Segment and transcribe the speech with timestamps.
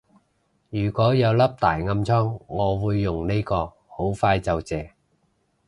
[0.71, 4.93] 如果有粒大暗瘡我會用呢個，好快就謝